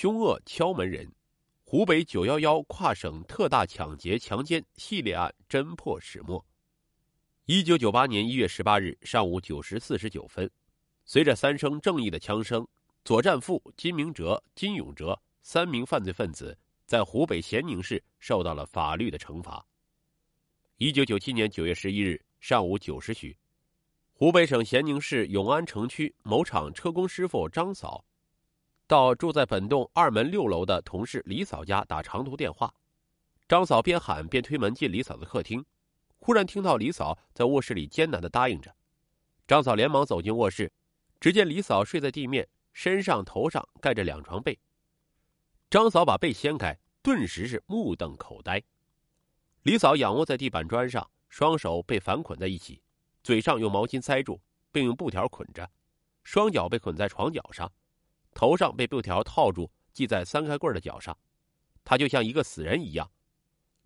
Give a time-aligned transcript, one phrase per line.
[0.00, 1.12] 凶恶敲门人，
[1.64, 6.46] 湖北九幺幺跨省特大抢劫强奸系列案侦破始末。
[7.46, 10.48] 一九九八年一月十八日上午九时四十九分，
[11.04, 12.64] 随着三声正义的枪声，
[13.04, 16.56] 左战富、金明哲、金永哲三名犯罪分子
[16.86, 19.66] 在湖北咸宁市受到了法律的惩罚。
[20.76, 23.36] 一九九七年九月十一日上午九时许，
[24.12, 28.04] 湖北省咸宁市永安城区某厂车工师傅张嫂。
[28.88, 32.72] 到住在本栋二门六楼的同事李嫂家打长途电话，
[33.46, 35.62] 张嫂边喊边推门进李嫂的客厅，
[36.16, 38.74] 忽然听到李嫂在卧室里艰难的答应着，
[39.46, 40.72] 张嫂连忙走进卧室，
[41.20, 44.58] 只见李嫂睡在地面，身上头上盖着两床被。
[45.68, 48.62] 张嫂把被掀开，顿时是目瞪口呆。
[49.64, 52.80] 李嫂仰卧在地板砖上，双手被反捆在一起，
[53.22, 54.40] 嘴上用毛巾塞住，
[54.72, 55.70] 并用布条捆着，
[56.24, 57.70] 双脚被捆在床脚上。
[58.38, 61.18] 头上被布条套住，系在三开棍的脚上，
[61.82, 63.10] 他就像一个死人一样。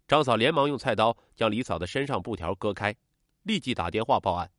[0.06, 2.94] 张嫂连忙用菜刀将李嫂的身上布条割开，
[3.44, 4.52] 立即打电话报案。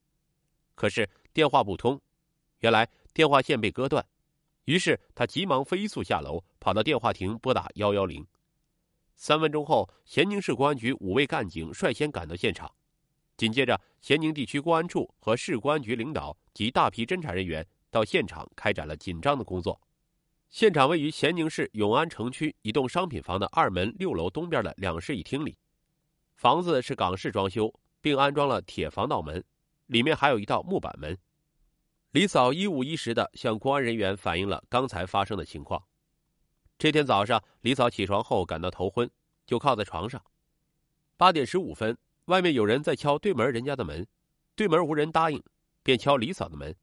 [0.73, 2.02] 可是电话不通，
[2.61, 4.03] 原来电话线被割断。
[4.66, 8.25] 于是他急忙飞速下楼，跑到电话亭拨打幺幺零。
[9.16, 12.73] 三分钟后，咸宁市公安局五位干警率先赶到现场，
[13.38, 17.64] 紧接着咸宁地区公安处和市公安局领导及大批侦查人员。
[17.94, 19.80] 到现场开展了紧张的工作。
[20.49, 25.58] 现场位于咸宁市永安城区一栋商品房的二门六楼东边的两室一厅里，
[26.36, 29.44] 房子是港式装修，并安装了铁防盗门，
[29.86, 31.17] 里面还有一道木板门。
[32.11, 35.81] 李嫂一五一十的向公安人员反映了刚才发生的情况。
[36.77, 39.09] 这天早上，李嫂起床后感到头昏，
[39.45, 40.21] 就靠在床上。
[41.17, 44.05] 八点十五分，外面有人在敲对门人家的门，
[44.55, 45.41] 对门无人答应，
[45.81, 46.75] 便敲李嫂的门。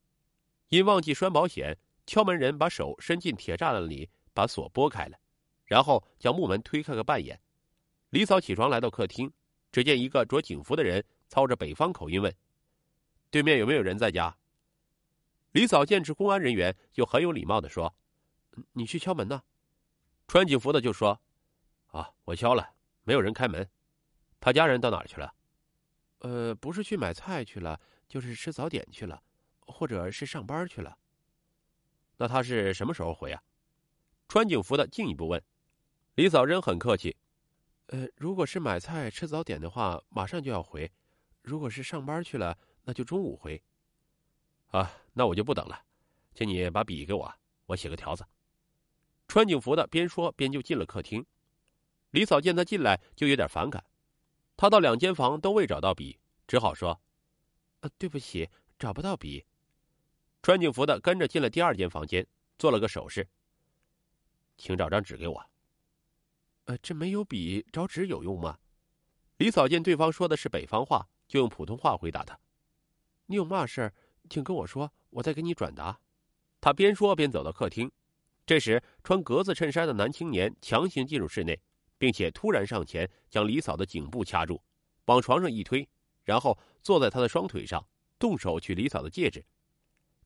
[0.71, 1.77] 因忘记拴保险，
[2.07, 5.19] 敲门人把手伸进铁栅栏里，把锁拨开了，
[5.65, 7.41] 然后将木门推开个半掩。
[8.11, 9.33] 李嫂起床来到客厅，
[9.73, 12.33] 只见一个着警服的人操着北方口音问
[13.31, 14.37] ：“对面有没有人在家？”
[15.51, 17.93] 李嫂见是公安人员，就很有礼貌的说
[18.75, 19.43] ：“你去敲门呢。”
[20.29, 21.21] 穿警服的就说
[21.91, 23.69] ：“啊，我敲了，没有人开门。
[24.39, 25.35] 他家人到哪去了？
[26.21, 29.21] 呃，不是去买菜去了，就是吃早点去了。”
[29.71, 30.99] 或者是上班去了。
[32.17, 33.43] 那他是什么时候回啊？
[34.29, 35.43] 穿警服的进一步问。
[36.15, 37.17] 李嫂仍很客气
[37.87, 40.87] ：“呃，如果是买菜吃早点的话，马上就要回；
[41.43, 43.63] 如果是上班去了，那就中午回。”
[44.69, 45.83] 啊，那我就不等了，
[46.35, 47.35] 请你把笔给我，
[47.67, 48.25] 我写个条子。
[49.27, 51.25] 穿警服的边说边就进了客厅。
[52.11, 53.85] 李嫂见他进来，就有点反感。
[54.57, 57.01] 他到两间房都未找到笔，只好说
[57.81, 58.49] ：“呃，对不起，
[58.79, 59.45] 找不到笔。”
[60.51, 62.27] 穿警服的跟着进了第二间房间，
[62.59, 63.25] 做了个手势。
[64.59, 65.41] 请找张纸给我。
[66.65, 68.59] 呃，这没有笔，找纸有用吗？
[69.37, 72.37] 李嫂见对方说的是北方话，就用普通话回答他
[73.27, 73.95] ：“你有嘛事儿，
[74.29, 75.97] 请跟我说，我再给你转达。”
[76.61, 77.89] 他边说边走到客厅。
[78.45, 81.57] 这时，穿格子衬衫的男青年强行进入室内，
[81.97, 84.61] 并且突然上前将李嫂的颈部掐住，
[85.05, 85.89] 往床上一推，
[86.25, 87.87] 然后坐在他的双腿上，
[88.19, 89.47] 动手取李嫂的戒指。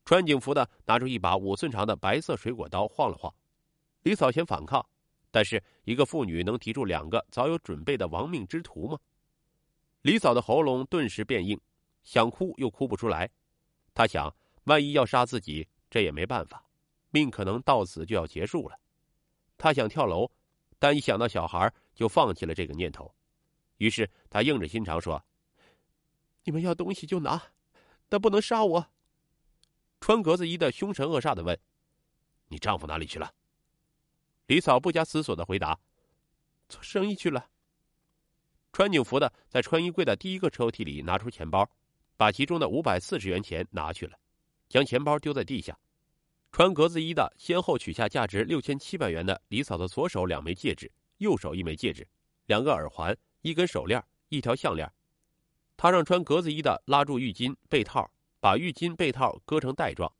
[0.04, 3.34] 穿警服的拿出一把五寸长的白色水果刀，晃了晃。
[4.02, 4.84] 李嫂先反抗，
[5.30, 8.98] 但是一个妇女能提住两个早有准备的亡命之徒吗？
[10.02, 11.58] 李嫂的喉咙顿时变硬，
[12.02, 13.30] 想哭又哭不出来。
[13.94, 14.34] 她想，
[14.64, 16.62] 万一要杀自己，这也没办法，
[17.08, 18.78] 命可能到此就要结束了。
[19.56, 20.30] 她想跳楼，
[20.78, 23.14] 但一想到小孩，就放弃了这个念头。
[23.78, 25.24] 于是她硬着心肠说
[26.44, 27.42] ：“你们要东西就拿，
[28.10, 28.86] 但不能杀我。”
[30.04, 31.58] 穿格子衣的凶神恶煞的问
[32.48, 33.32] ：“你丈夫哪里去了？”
[34.48, 35.80] 李嫂不假思索的回答
[36.68, 37.48] ：“做生意去了。”
[38.70, 41.66] 穿警服的在穿衣柜的第一个抽屉里拿出钱包，
[42.18, 44.18] 把其中的五百四十元钱拿去了，
[44.68, 45.74] 将钱包丢在地下。
[46.52, 52.06] 穿格子衣的先后取下价值六千七百元的李嫂的左手两枚戒指、右手一枚戒指、
[52.44, 54.86] 两个耳环、一根手链、一条项链。
[55.78, 58.06] 他让穿格子衣的拉住浴巾、被套。
[58.44, 60.12] 把浴巾被套割成带状，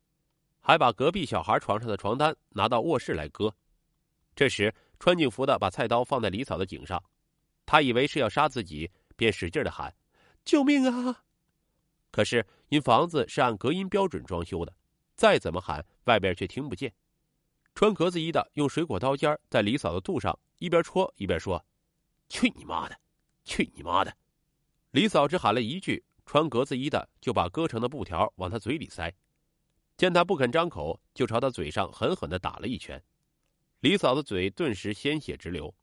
[0.59, 3.55] 还把隔壁小孩床上的床单拿到卧室来割。
[4.35, 6.99] 这时，穿警服的把菜刀放在李嫂的颈上，
[7.67, 9.95] 他以为是要杀自己，便使劲的喊
[10.43, 11.23] ：“救命啊！”
[12.09, 14.73] 可是因房子是按隔音标准装修的，
[15.15, 16.91] 再怎么喊，外边却听不见。
[17.75, 21.63] 穿格子衣的用水果刀尖在李嫂的肚上一边戳一边说
[22.27, 22.97] ：“去你妈的，
[23.43, 24.11] 去你妈的！”
[24.89, 26.03] 李嫂只喊了一句。
[26.25, 29.13] 穿格子衣的就把割成的布条往他嘴里塞，
[29.95, 33.01] 见他不肯张口，就朝他嘴上狠狠的打了一拳。
[33.81, 35.73] 李嫂的嘴顿时鲜血直流。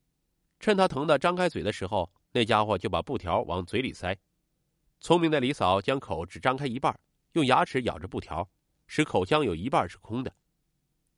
[0.59, 4.17] 趁他疼得张开嘴的时候，那家伙就把布条往嘴里塞。
[5.01, 6.97] 聪明的李嫂将口只张开一半，
[7.33, 8.49] 用牙齿咬着布条，
[8.87, 10.33] 使口腔有一半是空的。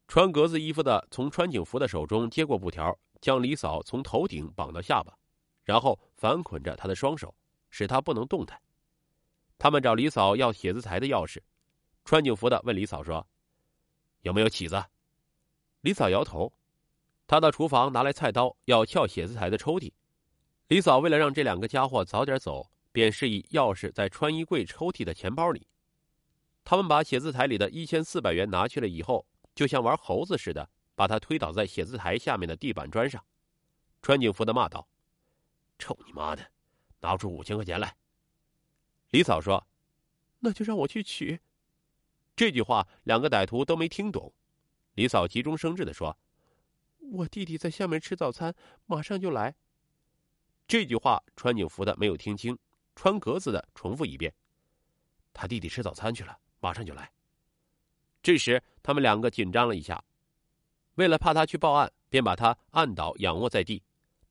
[0.07, 5.15] 穿格子衣服的从穿警服的手中接过布条，将李嫂从头顶绑到下巴，
[5.65, 7.35] 然后反捆着她的双手，
[7.71, 8.61] 使她不能动弹。
[9.65, 11.41] 他们找李嫂要写字台的钥匙，
[12.05, 13.27] 穿警服的问李嫂说
[14.21, 14.85] ：“有没有起子？”
[15.81, 16.53] 李嫂摇头。
[17.27, 19.91] 他到厨房拿来菜刀，要撬写字台的抽屉。
[20.69, 25.67] 李嫂为了让这两个家伙早点走，便示意钥匙在穿衣柜抽屉的钱包里。
[26.63, 29.27] 他们把写字台里的一千四百元拿去了以后。
[29.55, 33.25] 就像玩猴子似的，把他推倒在写字台下面的地板砖上。
[34.03, 34.87] 穿警服的骂道
[35.79, 36.45] ：“臭你妈的，
[37.01, 37.97] 拿出五千块钱来！”
[39.15, 39.65] 李嫂说
[40.43, 41.41] ：“那就让我去取。”
[42.35, 44.33] 这句话两个歹徒都没听懂。
[44.95, 46.19] 李嫂急中生智的说
[47.13, 48.53] ：“我弟弟在下面吃早餐，
[48.87, 49.55] 马上就来。”
[50.67, 52.59] 这句话穿警服的没有听清，
[52.97, 54.35] 穿格子的重复一遍
[55.33, 57.09] ：“他弟弟吃早餐去了，马上就来。”
[58.21, 60.03] 这时，他们两个紧张了一下，
[60.97, 63.81] 为了怕他去报案，便把他按倒，仰卧在地，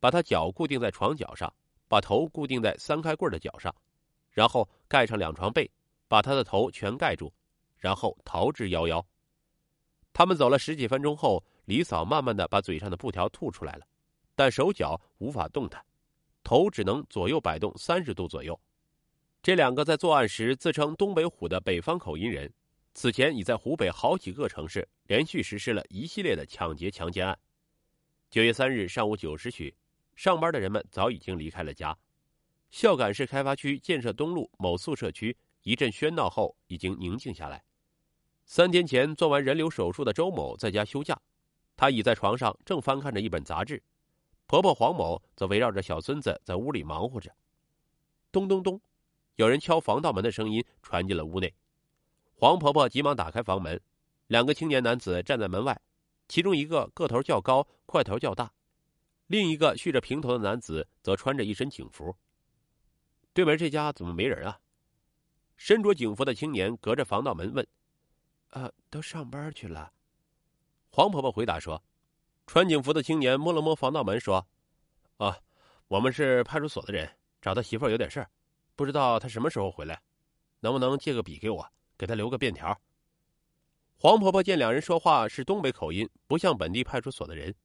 [0.01, 1.55] 把他脚固定在床脚上，
[1.87, 3.73] 把头固定在三开柜的脚上，
[4.33, 5.71] 然后盖上两床被，
[6.09, 7.31] 把他的头全盖住，
[7.77, 9.01] 然后逃之夭夭。
[10.11, 13.87] 他们走了十几分钟后，李嫂慢慢的把嘴上的布条吐出来了，
[14.35, 15.83] 但手脚无法动弹，
[16.43, 18.59] 头只能左右摆动三十度左右。
[19.41, 22.51] 这两个在作案时自称东北虎的北方口音人。
[22.95, 27.35] 此前已在湖北好几个城市连续实施了一系列的抢劫、强奸案。
[28.29, 29.75] 九月三日上午九时许，
[30.15, 31.97] 上班的人们早已经离开了家。
[32.73, 37.63] 孝感市开发区建设东路某宿舍区一阵喧闹后，已经宁静下来。
[38.45, 41.15] 三天前做完人流手术的周某在家休假，
[41.77, 43.83] 他倚在床上正翻看着一本杂志，
[44.47, 47.31] 婆婆黄某则围绕着小孙子在屋里忙活着。
[48.31, 48.81] 咚咚咚，
[49.35, 51.53] 有人敲防盗门的声音传进了屋内。
[52.33, 53.79] 黄婆婆急忙打开房门，
[54.25, 55.79] 两个青年男子站在门外，
[56.27, 58.51] 其中一个个头较高，块头较大，
[59.27, 62.15] 另一个蓄着平头的男子则穿着一身警服。
[63.33, 64.59] 对门这家怎么没人啊？
[65.57, 67.65] 身着警服的青年隔着防盗门问
[68.49, 69.91] ：“啊，都上班去了。”
[70.89, 71.83] 黄婆婆回答说
[72.45, 74.47] ：“穿警服的青年摸了摸防盗门说
[75.17, 75.37] ：‘啊，
[75.87, 77.09] 我们是派出所的人，
[77.41, 78.29] 找他媳妇有点事儿，
[78.75, 80.01] 不知道他什么时候回来，
[80.59, 82.81] 能不能借个笔给我？’”给他留个便条。
[83.95, 87.55] 黄婆婆见两人说话是东北口音，不像本地派出所的人，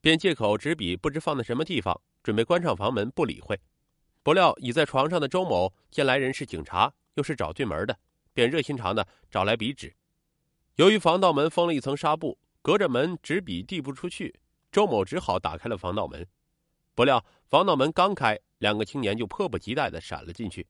[0.00, 3.60] 便借口纸笔不知放在什么地方，准备关上房门不理会。
[4.26, 7.96] 不料倚在床上的周某见来人是警察，又是找对门的，
[8.34, 9.94] 便热心肠的找来笔纸。
[10.74, 14.34] 由于防盗门封了一层纱布，隔着门纸笔递不出去，
[14.72, 16.26] 周某只好打开了防盗门。
[16.92, 20.66] 不料防盗门刚开，两个青年就迫不及待的闪了进去。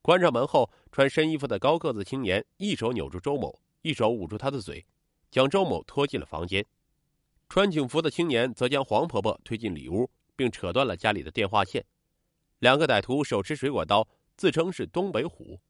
[0.00, 4.86] 关上门后，穿深衣服的高个子青年一手扭住周某，一手捂住他的嘴，
[5.32, 6.64] 将周某拖进了房间。
[7.48, 11.84] 穿警服的青年则将黄婆婆推进里屋，并扯断了家里的电话线。
[12.64, 14.08] 两个歹徒手持水果刀，
[14.38, 15.60] 自称是东北虎，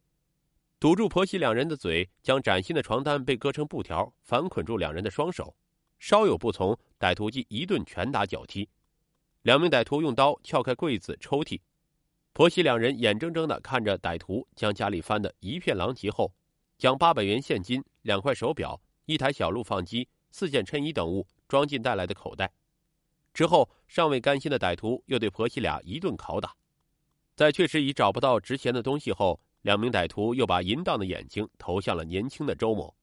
[0.79, 5.57] 堵住婆媳两人的嘴，将崭新的床单被割成布条，反捆住两人的双手。
[5.99, 8.69] 稍有不从，歹徒即一顿拳打脚踢。
[9.43, 11.61] 两名歹徒用刀撬开柜子抽屉。
[12.33, 16.33] 婆媳两人眼睁睁的看着歹徒将家里翻得一片狼藉后，
[16.79, 22.53] 将八百元现金、两块手表、一台小录放机、四件衬衣等物装进带来的口袋。
[23.33, 26.55] 之后，尚未甘心的歹徒又对婆媳俩一顿拷打。
[27.37, 32.95] 在确实已找不到值钱的东西后，两名歹徒又把淫荡的眼睛投向了年轻的周某。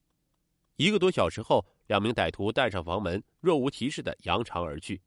[0.76, 5.02] 一个多小时后，两名歹徒带上房门，若无其事的扬长而去。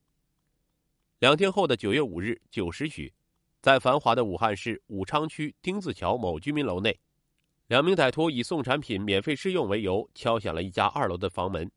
[1.19, 3.13] 两天后的九月五日九时许。
[3.61, 6.99] 在繁华的武汉市武昌区丁字桥某居民楼内，
[7.65, 11.71] 两名歹徒以送产品免费试用为由，敲响了一家二楼的房门。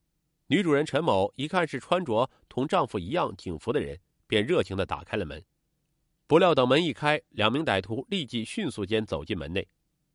[0.48, 5.42] 女主人陈某一看是穿着同丈夫一样警服的人，便热情的打开了门。
[6.28, 9.66] 不料等门一开，两名歹徒立即迅速间走进门内，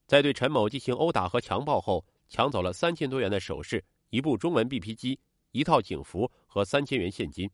[0.06, 5.20] 在对陈某进行殴打和强暴后，抢走了三千多元的首饰、一部中文 BP 机、
[5.54, 7.50] 一套警服和三千元现金。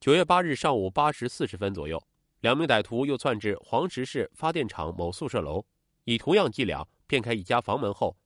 [0.00, 2.02] 九月八日上午八时四十分左右。
[2.40, 5.62] 两名歹徒又窜至黄石市发电厂某宿舍楼，
[6.04, 8.16] 以同样伎俩骗开一家房门后，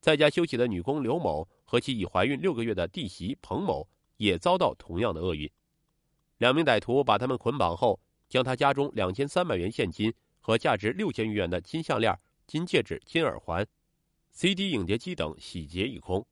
[0.00, 5.50] 在家休息的女工刘某和其已怀孕六个月的弟媳彭某也遭到同样的厄运。
[6.38, 13.66] 两名歹徒把他们捆绑后，将他家中两千三百元现金和价值六千余元的金项链、金戒指、金耳环、
[14.30, 16.26] CD 影碟机等洗劫一空。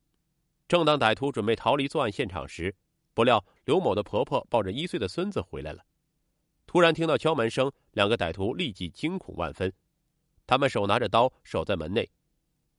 [0.67, 2.75] 正当歹徒准备逃离作案现场时，
[3.13, 5.85] 不料刘某的婆婆抱着一岁的孙子回来了，
[6.67, 9.73] 突然听到敲门声，两个歹徒立即惊恐万分，
[10.47, 12.11] 他们手拿着刀守在门内，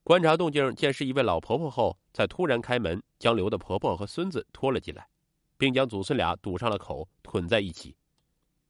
[0.03, 5.07] 观察动静，见是一位老婆婆后，才突然开门，将刘的婆婆和孙子拖了进来，
[5.57, 7.95] 并将祖孙俩堵上了口，捆在一起。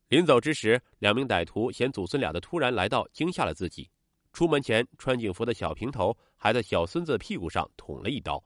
[0.10, 3.90] 临走之时，两名歹徒嫌祖孙俩的突然来到惊吓了自己，
[4.32, 8.44] 出门前穿警服的小平头还在小孙子屁股上捅了一刀。